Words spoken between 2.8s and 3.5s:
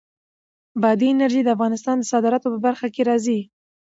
کې راځي.